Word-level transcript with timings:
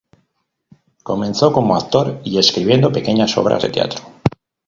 Comenzó 1.03 1.53
como 1.53 1.75
actor 1.75 2.21
y 2.23 2.39
escribiendo 2.39 2.91
pequeñas 2.91 3.37
obras 3.37 3.61
de 3.61 3.69
teatro. 3.69 4.01